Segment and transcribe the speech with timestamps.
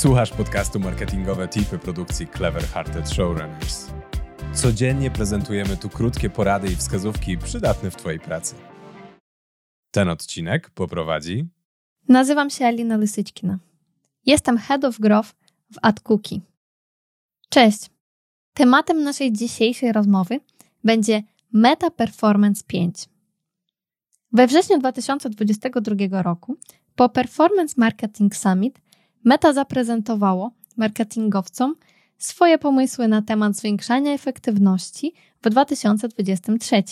[0.00, 3.90] Słuchasz podcastu Marketingowe Tipy produkcji Clever Hearted Showrunners.
[4.54, 8.54] Codziennie prezentujemy tu krótkie porady i wskazówki przydatne w Twojej pracy.
[9.90, 11.48] Ten odcinek poprowadzi.
[12.08, 13.58] Nazywam się Alina Lysyćkina.
[14.26, 15.30] Jestem Head of Growth
[15.72, 16.40] w AdCookie.
[17.48, 17.90] Cześć.
[18.54, 20.40] Tematem naszej dzisiejszej rozmowy
[20.84, 21.22] będzie
[21.52, 23.04] Meta Performance 5.
[24.32, 26.56] We wrześniu 2022 roku
[26.94, 28.80] po Performance Marketing Summit
[29.24, 31.74] Meta zaprezentowało marketingowcom
[32.18, 36.82] swoje pomysły na temat zwiększania efektywności w 2023.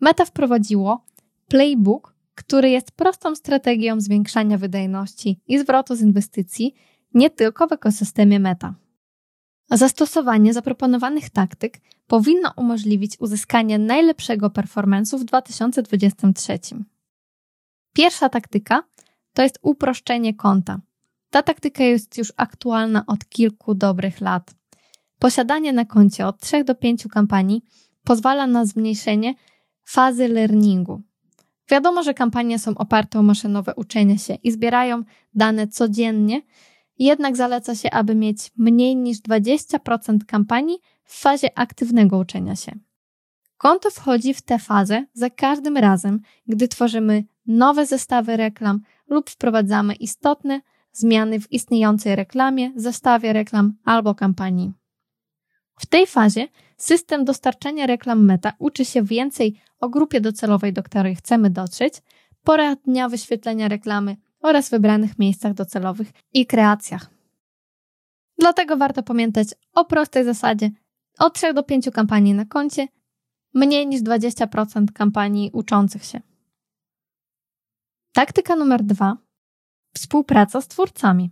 [0.00, 1.04] Meta wprowadziło
[1.48, 6.74] Playbook, który jest prostą strategią zwiększania wydajności i zwrotu z inwestycji
[7.14, 8.74] nie tylko w ekosystemie Meta.
[9.70, 16.58] Zastosowanie zaproponowanych taktyk powinno umożliwić uzyskanie najlepszego performance'u w 2023.
[17.92, 18.82] Pierwsza taktyka
[19.32, 20.80] to jest uproszczenie konta.
[21.36, 24.54] Ta taktyka jest już aktualna od kilku dobrych lat.
[25.18, 27.62] Posiadanie na koncie od 3 do 5 kampanii
[28.04, 29.34] pozwala na zmniejszenie
[29.84, 31.02] fazy learningu.
[31.70, 35.02] Wiadomo, że kampanie są oparte o maszynowe uczenie się i zbierają
[35.34, 36.42] dane codziennie,
[36.98, 42.72] jednak zaleca się, aby mieć mniej niż 20% kampanii w fazie aktywnego uczenia się.
[43.58, 49.94] Konto wchodzi w tę fazę za każdym razem, gdy tworzymy nowe zestawy reklam lub wprowadzamy
[49.94, 50.60] istotne
[50.96, 54.72] zmiany w istniejącej reklamie, zestawie reklam albo kampanii.
[55.80, 61.16] W tej fazie system dostarczania reklam Meta uczy się więcej o grupie docelowej, do której
[61.16, 61.94] chcemy dotrzeć,
[62.42, 67.10] pora dnia wyświetlenia reklamy oraz wybranych miejscach docelowych i kreacjach.
[68.38, 70.70] Dlatego warto pamiętać o prostej zasadzie
[71.18, 72.88] od 3 do 5 kampanii na koncie,
[73.54, 76.20] mniej niż 20% kampanii uczących się.
[78.12, 79.16] Taktyka numer dwa
[79.96, 81.30] Współpraca z twórcami.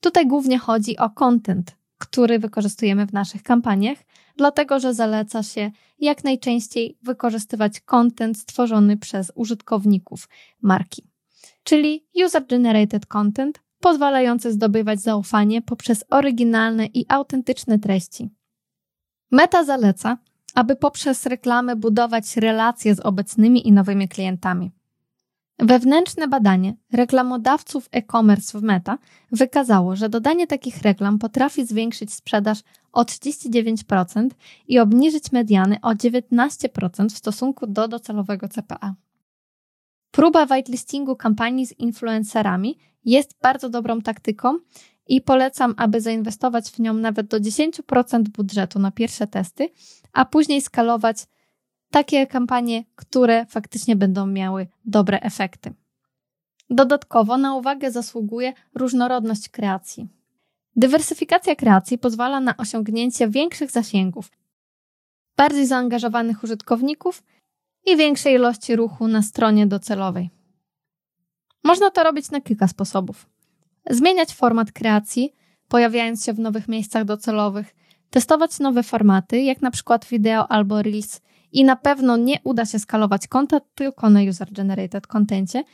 [0.00, 3.98] Tutaj głównie chodzi o content, który wykorzystujemy w naszych kampaniach,
[4.36, 10.28] dlatego że zaleca się jak najczęściej wykorzystywać content stworzony przez użytkowników
[10.62, 11.10] marki,
[11.64, 18.30] czyli user-generated content pozwalający zdobywać zaufanie poprzez oryginalne i autentyczne treści.
[19.30, 20.18] Meta zaleca,
[20.54, 24.77] aby poprzez reklamy budować relacje z obecnymi i nowymi klientami.
[25.58, 28.98] Wewnętrzne badanie reklamodawców e-commerce w Meta
[29.32, 32.58] wykazało, że dodanie takich reklam potrafi zwiększyć sprzedaż
[32.92, 34.28] o 39%
[34.68, 38.94] i obniżyć mediany o 19% w stosunku do docelowego CPA.
[40.10, 44.58] Próba whitelistingu kampanii z influencerami jest bardzo dobrą taktyką
[45.08, 49.68] i polecam, aby zainwestować w nią nawet do 10% budżetu na pierwsze testy,
[50.12, 51.16] a później skalować
[51.90, 55.74] takie kampanie, które faktycznie będą miały dobre efekty.
[56.70, 60.08] Dodatkowo na uwagę zasługuje różnorodność kreacji.
[60.76, 64.30] Dywersyfikacja kreacji pozwala na osiągnięcie większych zasięgów,
[65.36, 67.22] bardziej zaangażowanych użytkowników
[67.86, 70.30] i większej ilości ruchu na stronie docelowej.
[71.64, 73.26] Można to robić na kilka sposobów.
[73.90, 75.34] Zmieniać format kreacji,
[75.68, 77.74] pojawiając się w nowych miejscach docelowych,
[78.10, 81.20] testować nowe formaty, jak na przykład wideo albo reels
[81.52, 85.64] i na pewno nie uda się skalować konta tylko na user-generated contencie,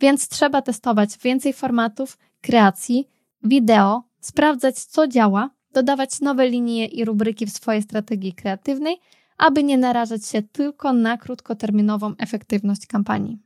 [0.00, 3.08] więc trzeba testować więcej formatów, kreacji,
[3.42, 8.96] wideo, sprawdzać co działa, dodawać nowe linie i rubryki w swojej strategii kreatywnej,
[9.38, 13.38] aby nie narażać się tylko na krótkoterminową efektywność kampanii.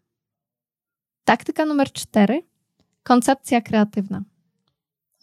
[1.25, 2.43] Taktyka numer 4.
[3.03, 4.23] Koncepcja kreatywna.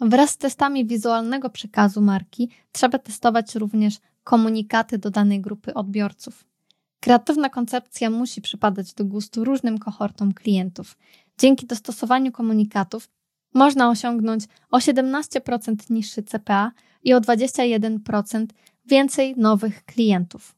[0.02, 6.46] Wraz z testami wizualnego przekazu marki trzeba testować również komunikaty do danej grupy odbiorców.
[7.00, 10.98] Kreatywna koncepcja musi przypadać do gustu różnym kohortom klientów.
[11.38, 13.10] Dzięki dostosowaniu komunikatów
[13.54, 16.72] można osiągnąć o 17% niższy CPA
[17.04, 18.46] i o 21%
[18.86, 20.56] więcej nowych klientów.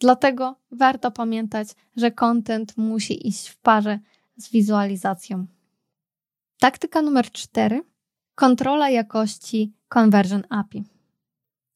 [0.00, 3.98] Dlatego warto pamiętać, że content musi iść w parze
[4.36, 5.46] z wizualizacją.
[6.58, 7.93] Taktyka numer 4.
[8.34, 10.84] Kontrola jakości Conversion API.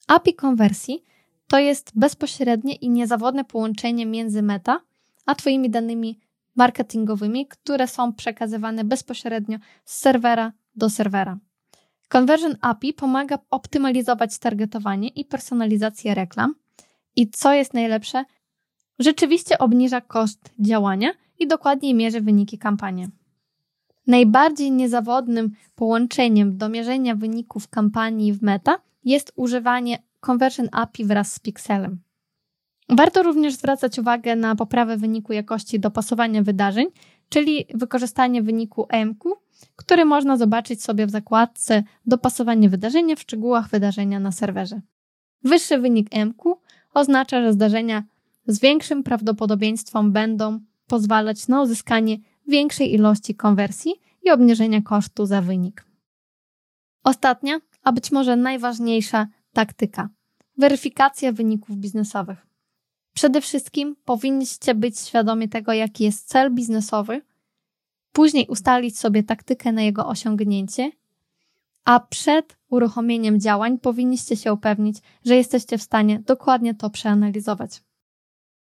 [0.07, 1.05] API konwersji
[1.49, 4.81] to jest bezpośrednie i niezawodne połączenie między meta
[5.27, 6.19] a Twoimi danymi
[6.57, 11.39] marketingowymi, które są przekazywane bezpośrednio z serwera do serwera.
[12.09, 16.55] Conversion API pomaga optymalizować targetowanie i personalizację reklam
[17.17, 18.25] i co jest najlepsze,
[18.99, 23.09] rzeczywiście obniża koszt działania i dokładniej mierzy wyniki kampanii.
[24.09, 31.39] Najbardziej niezawodnym połączeniem do mierzenia wyników kampanii w Meta jest używanie Conversion API wraz z
[31.39, 31.99] Pixelem.
[32.89, 36.87] Warto również zwracać uwagę na poprawę wyniku jakości dopasowania wydarzeń
[37.29, 39.37] czyli wykorzystanie wyniku EMQ,
[39.77, 44.81] który można zobaczyć sobie w zakładce Dopasowanie wydarzenia w szczegółach wydarzenia na serwerze.
[45.45, 46.61] Wyższy wynik EMQ
[46.95, 48.03] oznacza, że zdarzenia
[48.47, 52.19] z większym prawdopodobieństwem będą pozwalać na uzyskanie
[52.49, 55.85] większej ilości konwersji i obniżenia kosztu za wynik.
[57.05, 60.09] Ostatnia, a być może najważniejsza taktyka
[60.59, 62.47] weryfikacja wyników biznesowych.
[63.15, 67.23] Przede wszystkim powinniście być świadomi tego, jaki jest cel biznesowy,
[68.13, 70.91] później ustalić sobie taktykę na jego osiągnięcie,
[71.85, 77.83] a przed uruchomieniem działań powinniście się upewnić, że jesteście w stanie dokładnie to przeanalizować.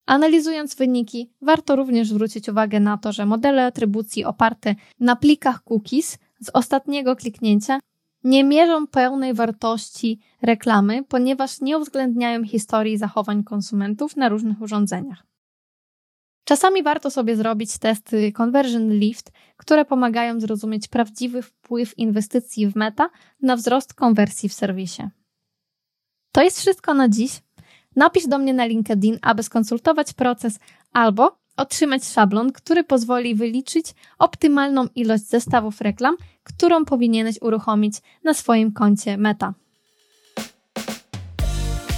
[0.06, 6.18] Analizując wyniki, warto również zwrócić uwagę na to, że modele atrybucji oparte na plikach cookies
[6.42, 7.80] z ostatniego kliknięcia
[8.24, 15.24] nie mierzą pełnej wartości reklamy, ponieważ nie uwzględniają historii zachowań konsumentów na różnych urządzeniach.
[16.44, 23.10] Czasami warto sobie zrobić testy Conversion Lift, które pomagają zrozumieć prawdziwy wpływ inwestycji w meta
[23.42, 25.04] na wzrost konwersji w serwisie.
[26.32, 27.42] To jest wszystko na dziś.
[27.96, 30.60] Napisz do mnie na LinkedIn, aby skonsultować proces
[30.94, 33.86] albo otrzymać szablon, który pozwoli wyliczyć
[34.20, 39.54] optymalną ilość zestawów reklam, którą powinieneś uruchomić na swoim koncie Meta.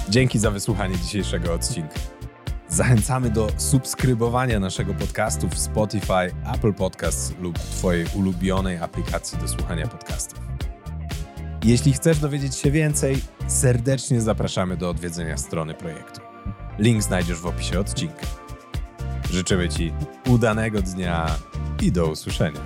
[0.08, 1.94] Dzięki za wysłuchanie dzisiejszego odcinka.
[2.68, 9.88] Zachęcamy do subskrybowania naszego podcastu w Spotify, Apple Podcasts lub Twojej ulubionej aplikacji do słuchania
[9.88, 10.43] podcastów.
[11.64, 13.16] Jeśli chcesz dowiedzieć się więcej,
[13.46, 16.20] serdecznie zapraszamy do odwiedzenia strony projektu.
[16.78, 18.26] Link znajdziesz w opisie odcinka.
[19.30, 19.92] Życzymy Ci
[20.26, 21.26] udanego dnia
[21.82, 22.60] i do usłyszenia.